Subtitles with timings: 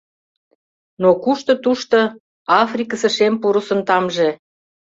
[1.01, 1.99] Но кушто тушто
[2.61, 4.29] Африкысе шем пурысын тамже?